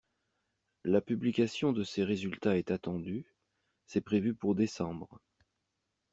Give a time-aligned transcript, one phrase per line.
[0.83, 3.23] La publication de ses résultats est attendue,
[3.85, 5.19] c’est prévu pour décembre.